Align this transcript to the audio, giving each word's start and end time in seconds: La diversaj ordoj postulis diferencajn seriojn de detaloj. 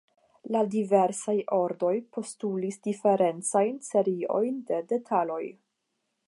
La 0.53 0.61
diversaj 0.75 1.35
ordoj 1.57 1.93
postulis 2.17 2.79
diferencajn 2.87 3.77
seriojn 3.91 4.57
de 4.73 4.81
detaloj. 4.95 5.43